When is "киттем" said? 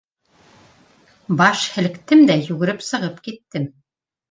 3.31-3.71